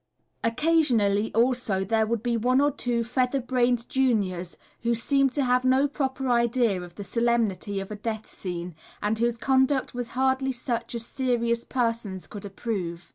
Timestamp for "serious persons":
11.05-12.25